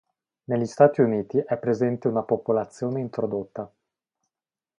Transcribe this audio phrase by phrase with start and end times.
[0.45, 3.71] Negli Stati Uniti è presente una popolazione introdotta.